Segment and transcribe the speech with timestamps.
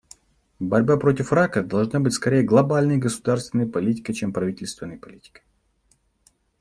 [0.59, 5.43] Борьба против рака должна быть скорее глобальной государственной политикой, чем правительственной политикой.